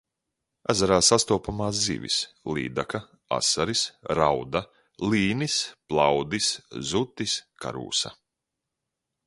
Ezerā 0.73 0.95
sastopamās 1.07 1.81
zivis: 1.87 2.15
līdaka, 2.57 3.01
asaris, 3.37 3.83
rauda, 4.21 4.63
līnis, 5.13 5.61
plaudis, 5.93 6.51
zutis, 6.95 7.37
karūsa. 7.67 8.17